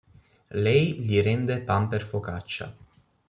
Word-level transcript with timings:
Lei 0.63 0.85
gli 1.05 1.17
rende 1.27 1.55
pan 1.67 1.85
per 1.91 2.01
focaccia. 2.11 2.67